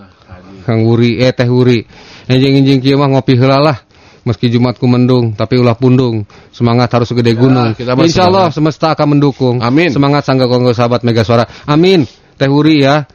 Kang 0.67 0.83
Wuri, 0.83 1.23
eh 1.23 1.31
teh 1.31 1.47
Wuri. 1.47 1.87
Enjing-enjing 2.27 2.83
kieu 2.83 2.99
mah 2.99 3.07
ngopi 3.07 3.39
heula 3.39 3.63
lah. 3.63 3.77
Meski 4.25 4.49
Jumatku 4.49 4.89
mendung, 4.89 5.37
tapi 5.37 5.61
ulah 5.61 5.77
pundung. 5.77 6.25
Semangat 6.49 6.89
harus 6.97 7.05
segede 7.05 7.37
gunung. 7.37 7.77
kita 7.77 7.93
mah 7.93 8.09
Insya 8.09 8.25
Allah 8.25 8.49
semesta 8.49 8.97
akan 8.97 9.17
mendukung. 9.17 9.61
Amin. 9.61 9.93
Semangat 9.93 10.25
sangga 10.25 10.49
konggo 10.49 10.73
sahabat 10.73 11.05
Mega 11.05 11.21
Suara. 11.21 11.45
Amin. 11.69 12.09
Teh 12.35 12.49
Wuri 12.49 12.81
ya. 12.81 13.05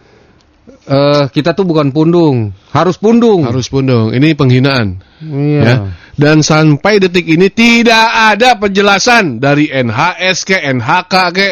Eh 0.87 1.25
kita 1.35 1.50
tuh 1.50 1.67
bukan 1.67 1.90
pundung, 1.90 2.55
harus 2.71 2.95
pundung. 2.95 3.43
Harus 3.43 3.67
pundung. 3.67 4.14
Ini 4.14 4.38
penghinaan. 4.38 5.02
Iya. 5.19 5.61
ya. 5.61 5.75
Dan 6.14 6.47
sampai 6.47 7.02
detik 7.02 7.26
ini 7.26 7.50
tidak 7.50 8.07
ada 8.37 8.55
penjelasan 8.55 9.43
dari 9.43 9.67
NHS 9.67 10.38
ke 10.47 10.57
NHK 10.62 11.14
ke 11.35 11.49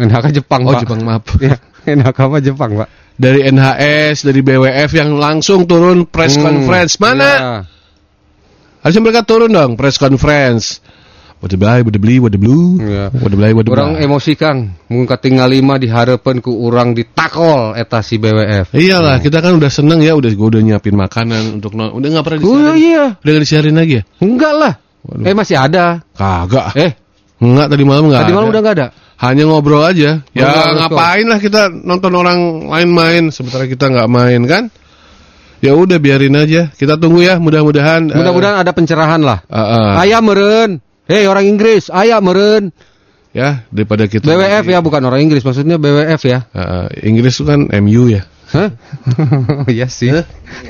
NHK 0.00 0.26
Jepang, 0.40 0.64
Oh 0.64 0.72
Pak. 0.72 0.80
Jepang 0.86 1.00
maaf. 1.04 1.24
Ya, 1.38 1.60
NHK 1.84 2.18
mah 2.24 2.40
Jepang, 2.40 2.70
Pak. 2.78 2.88
Dari 3.14 3.44
NHS, 3.46 4.24
dari 4.24 4.40
BWF 4.40 4.90
yang 4.90 5.14
langsung 5.14 5.68
turun 5.68 6.08
press 6.08 6.34
Hmm, 6.34 6.42
conference. 6.42 6.96
Mana? 6.98 7.30
iya. 7.36 7.54
Harusnya 8.84 9.00
mereka 9.00 9.24
turun 9.24 9.48
dong 9.48 9.74
press 9.74 9.96
conference. 9.96 10.84
Wadah 11.40 11.56
belai, 11.56 11.80
wadah 11.80 11.98
beli, 11.98 12.16
wadah 12.18 12.36
blue. 12.36 12.78
Iya. 12.78 13.12
Wadah 13.12 13.36
belai, 13.36 13.52
wadah 13.52 13.68
Orang 13.70 13.92
emosi 13.98 14.32
Kang, 14.32 14.72
mun 14.86 15.04
katinggal 15.04 15.44
lima 15.46 15.76
dihareupeun 15.76 16.40
ku 16.40 16.56
urang 16.58 16.92
ditakol 16.92 17.72
eta 17.74 18.00
si 18.00 18.16
BWF. 18.16 18.72
Iyalah, 18.72 19.20
kita 19.20 19.40
kan 19.40 19.52
udah 19.52 19.68
seneng 19.68 20.00
ya, 20.00 20.12
udah 20.12 20.32
gua 20.32 20.48
udah 20.50 20.62
nyiapin 20.62 20.92
makanan 20.94 21.60
untuk 21.60 21.72
non, 21.74 21.92
udah 21.92 22.08
nggak 22.10 22.24
pernah 22.24 22.38
Oh 22.38 22.48
disiarin. 22.48 22.76
iya, 22.78 23.04
Udah 23.14 23.30
nggak 23.30 23.44
disiarin 23.44 23.76
lagi 23.76 23.92
ya? 23.94 24.02
enggak 24.20 24.52
lah. 24.54 24.72
Waduh. 25.04 25.24
Eh 25.24 25.34
masih 25.34 25.56
ada. 25.58 25.84
Kagak. 26.12 26.66
Eh, 26.76 26.92
Enggak 27.36 27.66
tadi 27.68 27.84
malam 27.84 28.04
enggak. 28.08 28.20
tadi 28.24 28.32
malam 28.32 28.46
ada. 28.46 28.52
udah 28.52 28.62
enggak 28.62 28.76
ada. 28.80 28.86
Hanya 29.14 29.44
ngobrol 29.44 29.82
aja. 29.82 30.10
Ya 30.32 30.44
ngobrol. 30.44 30.74
ngapain 30.80 31.26
lah 31.28 31.38
kita 31.38 31.60
nonton 31.68 32.12
orang 32.14 32.38
lain 32.66 32.88
main 32.88 33.22
sementara 33.28 33.64
kita 33.64 33.92
nggak 33.92 34.08
main 34.08 34.40
kan? 34.48 34.64
Ya 35.64 35.72
udah 35.72 35.96
biarin 35.96 36.36
aja. 36.36 36.68
Kita 36.70 36.94
tunggu 36.94 37.24
ya. 37.24 37.40
Mudah-mudahan. 37.40 38.12
eh, 38.12 38.16
Mudah-mudahan 38.16 38.60
ada 38.60 38.70
pencerahan 38.70 39.18
lah. 39.18 39.40
eh, 39.44 39.56
eh, 39.56 40.02
Ayah 40.04 40.20
meren. 40.20 40.84
Hei 41.04 41.24
orang 41.24 41.44
Inggris, 41.44 41.88
ayah 41.90 42.20
meren. 42.20 42.72
ya 43.32 43.64
daripada 43.68 44.06
kita. 44.06 44.24
BWF 44.24 44.64
ya, 44.64 44.78
bukan 44.78 45.02
orang 45.02 45.20
Inggris, 45.20 45.42
maksudnya 45.42 45.74
BWF 45.74 46.22
ya. 46.22 46.46
Eh, 46.48 47.08
Inggris 47.08 47.34
itu 47.34 47.44
kan 47.44 47.64
MU 47.80 48.08
ya. 48.08 48.22
Hah? 48.46 48.70
Iya 49.74 49.90
sih. 49.90 50.14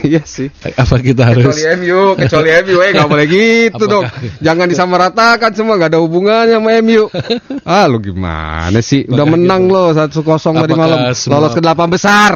Iya 0.01 0.25
sih. 0.25 0.49
Apa 0.73 0.97
kita 0.99 1.29
harus? 1.29 1.53
Kecuali 1.53 1.85
MU, 1.85 2.17
kecuali 2.17 2.49
MU, 2.65 2.77
eh 2.81 2.91
nggak 2.91 3.07
boleh 3.07 3.27
gitu 3.29 3.77
Apakah- 3.77 3.91
dong. 3.93 4.05
Jangan 4.41 4.67
disamaratakan 4.67 5.51
semua, 5.53 5.77
nggak 5.77 5.91
ada 5.93 6.01
hubungannya 6.01 6.57
sama 6.57 6.71
MU. 6.81 7.05
Ah, 7.63 7.85
lu 7.85 8.01
gimana 8.01 8.79
sih? 8.81 9.05
Udah 9.05 9.23
Apakah 9.23 9.37
menang 9.37 9.63
lo 9.69 9.93
satu 9.93 10.25
kosong 10.25 10.57
tadi 10.57 10.73
Apakah 10.73 10.81
malam, 10.81 10.99
semua- 11.13 11.33
lolos 11.37 11.53
ke 11.53 11.61
delapan 11.61 11.89
besar. 11.91 12.33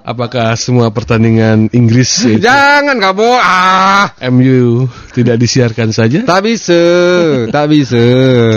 Apakah 0.00 0.56
semua 0.56 0.88
pertandingan 0.88 1.68
Inggris 1.76 2.08
yaitu 2.24 2.48
Jangan 2.48 2.96
kamu 2.96 3.28
ah, 3.36 4.10
MU 4.32 4.88
tidak 5.12 5.36
disiarkan 5.36 5.92
saja? 5.92 6.24
tak 6.24 6.40
bisa, 6.48 6.80
tak 7.52 7.66
bisa. 7.68 8.00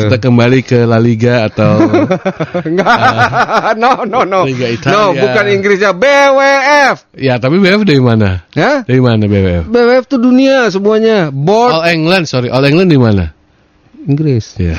Kita 0.07 0.17
kembali 0.23 0.63
ke 0.63 0.87
La 0.87 0.97
Liga 0.97 1.47
atau 1.51 1.83
Enggak, 2.67 3.75
no, 3.75 4.07
no, 4.07 4.23
no, 4.23 4.47
Liga 4.47 4.71
no, 4.71 4.75
Italia. 4.75 5.19
bukan 5.19 5.45
Inggrisnya 5.51 5.91
BWF, 5.91 6.95
ya 7.19 7.35
tapi 7.37 7.59
BWF 7.59 7.83
dari 7.83 8.01
mana? 8.01 8.47
ya? 8.55 8.81
Dari 8.87 9.01
mana 9.03 9.27
BWF? 9.27 9.67
BWF 9.67 10.03
tuh 10.07 10.19
dunia 10.23 10.71
semuanya, 10.71 11.27
board 11.29 11.71
All 11.75 11.85
England, 11.91 12.25
sorry, 12.31 12.47
All 12.47 12.63
England 12.63 12.89
di 12.89 12.99
mana? 12.99 13.35
Inggris. 14.03 14.59
Ya. 14.59 14.75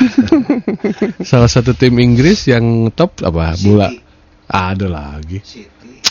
Salah 1.25 1.49
satu 1.49 1.73
tim 1.73 1.97
Inggris 1.97 2.45
yang 2.45 2.93
top 2.93 3.25
apa? 3.25 3.57
Bola. 3.65 3.89
Ada 4.45 4.85
lagi. 4.85 5.41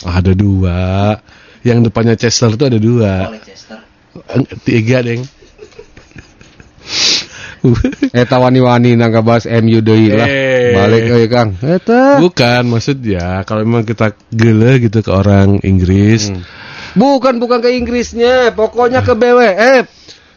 Ada 0.02 0.34
dua. 0.34 1.14
Yang 1.62 1.78
depannya 1.88 2.18
Chester 2.18 2.50
itu 2.50 2.64
ada 2.66 2.78
dua. 2.82 3.30
Tiga, 4.66 4.98
Deng. 5.06 5.22
Eta 8.12 8.36
wani-wani 8.36 8.92
nangga 8.92 9.24
bahas 9.24 9.48
MU 9.48 9.80
deui 9.80 10.12
lah. 10.12 10.28
Eh. 10.28 10.76
Balik 10.76 11.02
euy 11.08 11.26
Kang. 11.32 11.56
Eta. 11.64 12.20
Bukan 12.20 12.68
maksudnya 12.68 13.40
kalau 13.48 13.64
memang 13.64 13.88
kita 13.88 14.12
gele 14.28 14.84
gitu 14.84 15.00
ke 15.00 15.10
orang 15.10 15.60
Inggris. 15.64 16.28
Hmm. 16.28 16.44
Bukan 16.94 17.42
bukan 17.42 17.58
ke 17.58 17.74
Inggrisnya, 17.74 18.54
pokoknya 18.54 19.02
ke 19.02 19.18
BWF. 19.18 19.84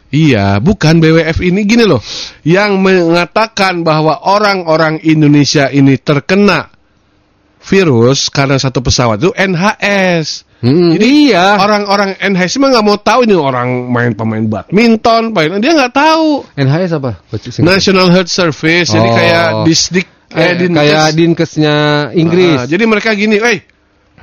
Iya, 0.08 0.56
bukan 0.58 1.04
BWF 1.04 1.38
ini 1.44 1.68
gini 1.68 1.84
loh, 1.84 2.00
yang 2.40 2.80
mengatakan 2.80 3.84
bahwa 3.84 4.24
orang-orang 4.24 5.04
Indonesia 5.04 5.68
ini 5.68 6.00
terkena 6.00 6.72
virus 7.68 8.32
karena 8.32 8.56
satu 8.56 8.80
pesawat 8.80 9.20
itu 9.20 9.30
NHS. 9.36 10.48
Hmm, 10.58 10.90
Jadi 10.90 11.30
iya. 11.30 11.54
Orang-orang 11.54 12.18
NHS 12.18 12.58
mah 12.58 12.74
nggak 12.74 12.82
mau 12.82 12.98
tahu 12.98 13.22
ini 13.22 13.36
orang 13.38 13.86
main 13.86 14.10
pemain 14.10 14.42
badminton, 14.42 15.30
main 15.30 15.60
dia 15.62 15.76
nggak 15.76 15.94
tahu. 15.94 16.42
NHS 16.56 16.98
apa? 16.98 17.22
National 17.62 18.10
Health 18.10 18.32
Service, 18.32 18.90
jadi 18.90 19.06
Oh. 19.06 19.14
kayak 19.14 19.46
disdik 19.64 20.08
Eh, 20.28 20.60
Dinkes. 20.60 20.76
kayak 20.76 21.06
dinkesnya 21.16 21.76
Inggris. 22.12 22.60
Ah, 22.60 22.68
jadi 22.68 22.84
mereka 22.84 23.16
gini, 23.16 23.40
eh 23.40 23.64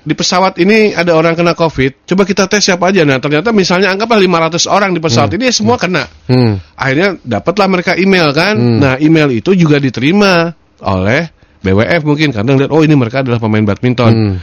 di 0.06 0.14
pesawat 0.14 0.62
ini 0.62 0.94
ada 0.94 1.18
orang 1.18 1.34
kena 1.34 1.58
COVID, 1.58 2.06
coba 2.06 2.30
kita 2.30 2.46
tes 2.46 2.62
siapa 2.62 2.94
aja. 2.94 3.02
Nah 3.02 3.18
ternyata 3.18 3.50
misalnya 3.50 3.90
anggaplah 3.90 4.22
500 4.22 4.70
orang 4.70 4.94
di 4.94 5.02
pesawat 5.02 5.34
ini 5.34 5.50
semua 5.50 5.82
kena. 5.82 6.06
Hmm. 6.30 6.62
Akhirnya 6.78 7.18
dapatlah 7.26 7.66
mereka 7.66 7.98
email 7.98 8.30
kan. 8.38 8.54
Hmm. 8.54 8.78
Nah 8.86 8.94
email 9.02 9.34
itu 9.34 9.58
juga 9.58 9.82
diterima 9.82 10.54
oleh 10.86 11.26
BWF 11.66 12.02
mungkin 12.06 12.30
karena 12.30 12.52
lihat 12.54 12.70
oh 12.70 12.86
ini 12.86 12.94
mereka 12.94 13.26
adalah 13.26 13.42
pemain 13.42 13.66
badminton. 13.66 14.14
Hmm. 14.14 14.36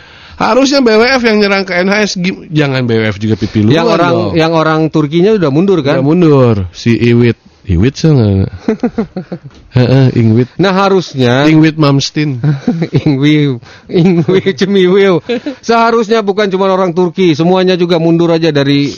Harusnya 0.42 0.82
BWF 0.82 1.22
yang 1.22 1.36
nyerang 1.38 1.62
ke 1.62 1.76
NHS, 1.86 2.18
jangan 2.50 2.82
BWF 2.88 3.16
juga 3.22 3.38
pipi 3.38 3.62
luar 3.62 3.78
Yang 3.78 3.86
orang 3.94 4.14
dong. 4.16 4.32
yang 4.34 4.52
orang 4.58 4.80
Turkinya 4.90 5.30
udah 5.38 5.50
mundur 5.54 5.78
Udah 5.84 6.00
kan? 6.00 6.02
mundur 6.02 6.66
si 6.74 6.98
Iwit, 6.98 7.38
Iwit 7.68 7.94
sih? 7.94 8.10
Heeh, 9.76 10.06
Ingwit, 10.18 10.50
Nah 10.58 10.74
harusnya 10.74 11.46
Ingwit 11.46 11.78
Mamstin. 11.78 12.42
Ingwiu, 13.06 13.62
Ingwiu, 13.86 14.50
Cemiwiu. 14.50 15.22
Seharusnya 15.62 16.26
bukan 16.26 16.50
cuma 16.50 16.66
orang 16.74 16.90
Turki, 16.90 17.38
semuanya 17.38 17.78
juga 17.78 18.02
mundur 18.02 18.34
aja 18.34 18.50
dari 18.50 18.90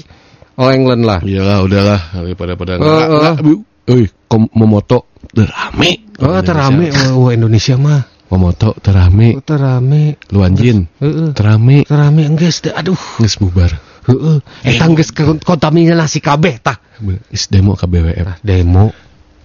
All 0.57 0.71
England 0.73 1.03
lah. 1.05 1.19
Iyalah, 1.21 1.59
udahlah 1.67 2.01
daripada 2.15 2.55
pada 2.57 2.73
nggak, 2.79 3.43
Bu. 3.43 3.55
Eh, 3.85 4.09
kom 4.31 4.49
Momoto 4.57 5.13
terame. 5.35 6.09
Oh, 6.23 6.41
terame 6.41 6.89
oh, 7.13 7.29
Indonesia 7.29 7.77
mah. 7.77 8.14
Momoto 8.35 8.75
terame. 8.83 9.39
Oh, 9.39 9.45
terame. 9.47 10.19
Luanjin 10.35 10.91
Heeh. 10.99 11.31
terame. 11.39 11.87
Terame 11.87 12.27
teh 12.51 12.75
aduh. 12.75 12.99
Nges 13.23 13.39
bubar. 13.39 13.71
Heeh. 14.11 14.43
Eta 14.67 14.91
geus 14.91 15.15
kontaminasi 15.47 16.19
kabeh 16.19 16.59
tah. 16.59 16.83
Is 17.31 17.47
demo 17.47 17.79
ke 17.79 17.87
BWF 17.87 18.43
Demo 18.43 18.91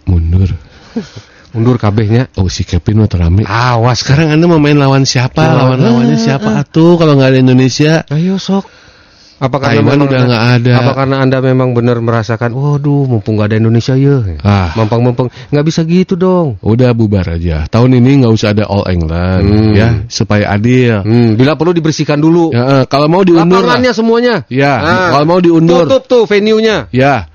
mundur. 0.10 0.50
mundur 1.53 1.77
kabehnya. 1.77 2.34
Oh 2.41 2.50
si 2.50 2.65
Kevin 2.65 3.05
mah 3.05 3.10
terame. 3.10 3.46
Awas. 3.46 4.01
Sekarang 4.01 4.34
anda 4.34 4.50
mau 4.50 4.58
main 4.58 4.74
lawan 4.77 5.05
siapa? 5.05 5.38
Lawan- 5.38 5.77
Lawan-lawannya 5.77 6.17
siapa 6.17 6.58
atuh 6.65 6.98
kalau 6.98 7.13
nggak 7.13 7.29
ada 7.29 7.39
Indonesia? 7.46 7.93
Ayo 8.10 8.41
sok. 8.41 8.65
Apa 9.39 9.55
karena 9.55 9.79
Taiwan 9.79 9.88
memang 9.96 10.03
udah 10.03 10.19
anda- 10.19 10.27
nggak 10.27 10.46
ada. 10.51 10.74
Apa 10.75 10.91
karena 10.93 11.15
anda 11.24 11.38
memang 11.39 11.69
benar 11.72 11.98
merasakan, 11.98 12.51
waduh, 12.51 13.08
mumpung 13.08 13.39
nggak 13.39 13.55
ada 13.55 13.58
Indonesia 13.58 13.96
ya. 13.96 14.17
Ah. 14.39 14.75
Mampang-mampang, 14.75 15.31
nggak 15.48 15.63
bisa 15.63 15.81
gitu 15.84 16.13
dong. 16.13 16.60
Udah 16.60 16.91
bubar 16.91 17.24
aja. 17.25 17.63
Tahun 17.65 17.88
ini 17.89 18.19
nggak 18.19 18.34
usah 18.36 18.51
ada 18.51 18.67
All 18.67 18.84
England 18.86 19.43
Hmm. 19.48 19.72
ya 19.74 19.88
supaya 20.05 20.51
adil. 20.51 21.01
Hmm, 21.01 21.29
bila 21.34 21.55
perlu 21.55 21.72
dibersihkan 21.72 22.19
dulu. 22.19 22.51
Ya, 22.51 22.84
kalau 22.86 23.08
mau 23.08 23.24
diundur 23.24 23.63
lah. 23.63 23.79
Lapangannya 23.79 23.91
semuanya. 23.91 24.36
Ya, 24.51 24.74
Ah. 24.75 25.10
kalau 25.15 25.25
mau 25.25 25.39
diundur. 25.39 25.88
Tutup 25.88 26.03
tuh 26.05 26.24
venue-nya. 26.25 26.91
Ya, 26.91 27.31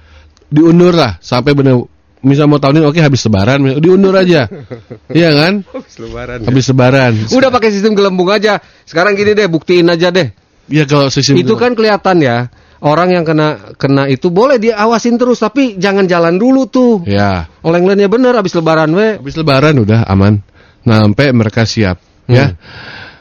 diundur 0.46 0.92
lah 0.92 1.16
sampai 1.18 1.56
benar. 1.56 1.88
Misal 2.20 2.49
mau 2.49 2.56
tahun 2.56 2.80
ini 2.80 2.87
oke 2.87 3.00
habis 3.00 3.20
lebaran, 3.23 3.61
diundur 3.78 4.12
aja. 4.12 4.49
Iya 5.12 5.31
kan? 5.33 5.52
Lebaran. 5.98 6.38
Habis 6.44 6.64
lebaran. 6.68 7.12
Udah 7.29 7.48
pakai 7.48 7.68
sistem 7.68 7.92
gelembung 7.92 8.29
aja. 8.29 8.61
Sekarang 8.85 9.12
gini 9.12 9.33
deh, 9.33 9.44
buktiin 9.44 9.88
aja 9.88 10.09
deh. 10.09 10.33
Ya 10.70 10.85
kalau 10.88 11.12
sistem 11.12 11.40
Itu 11.40 11.55
kan 11.61 11.77
kelihatan 11.77 12.24
ya. 12.24 12.48
Orang 12.85 13.16
yang 13.16 13.24
kena 13.24 13.72
kena 13.81 14.05
itu 14.12 14.29
boleh 14.29 14.61
diawasin 14.61 15.16
terus, 15.16 15.40
tapi 15.40 15.81
jangan 15.81 16.05
jalan 16.05 16.37
dulu 16.37 16.68
tuh. 16.68 17.00
Ya, 17.09 17.48
Oleh 17.64 17.81
Englandnya 17.81 18.12
bener 18.12 18.37
habis 18.37 18.53
lebaran 18.53 18.92
we. 18.92 19.16
habis 19.16 19.40
lebaran 19.40 19.81
udah 19.81 20.05
aman. 20.05 20.44
Nah, 20.85 21.00
sampai 21.00 21.33
mereka 21.33 21.64
siap 21.64 21.96
ya. 22.29 22.53
Hmm. 22.53 22.61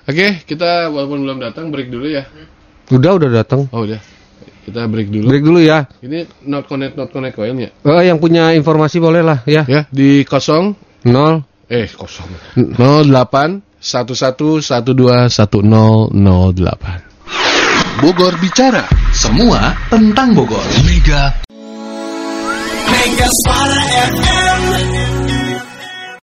Oke, 0.03 0.43
kita 0.43 0.91
walaupun 0.91 1.23
belum 1.23 1.39
datang 1.39 1.71
break 1.71 1.87
dulu 1.87 2.11
ya. 2.11 2.27
Udah 2.91 3.15
udah 3.15 3.29
datang. 3.31 3.71
Oh, 3.71 3.87
udah. 3.87 4.03
Kita 4.67 4.83
break 4.83 5.07
dulu. 5.07 5.31
Break 5.31 5.43
dulu 5.47 5.59
ya. 5.63 5.87
Ini 6.03 6.27
not 6.43 6.67
connect 6.67 6.99
not 6.99 7.15
connect 7.15 7.39
coilnya. 7.39 7.71
Eh, 7.71 8.03
yang 8.03 8.19
punya 8.19 8.51
informasi 8.51 8.99
boleh 8.99 9.23
lah 9.23 9.47
ya. 9.47 9.63
Ya, 9.63 9.87
di 9.87 10.27
kosong 10.27 10.75
Nol. 11.07 11.39
eh 11.71 11.87
kosong. 11.87 12.27
08 12.59 13.63
11 13.79 14.83
12 14.83 15.31
1008. 15.31 17.12
Bogor 18.01 18.35
bicara. 18.41 18.87
Semua 19.13 19.71
tentang 19.87 20.35
Bogor. 20.35 20.65
Mega. 20.83 21.31
Mega 22.89 23.27
Suara 23.45 23.81
FM. 24.11 24.52